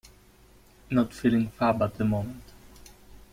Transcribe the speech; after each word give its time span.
Not 0.89 1.13
feeling 1.13 1.49
fab 1.51 1.79
at 1.83 1.93
the 1.93 2.05
moment. 2.05 2.41